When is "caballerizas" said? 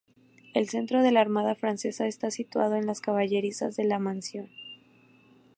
3.01-3.75